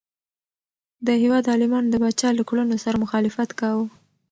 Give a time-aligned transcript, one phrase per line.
[1.05, 3.85] د هیواد عالمانو د پاچا له کړنو سره مخالفت کاوه.